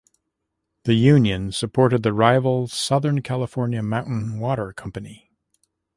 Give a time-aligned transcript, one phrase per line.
[0.85, 5.29] The "Union" supported the rival Southern California Mountain Water Company.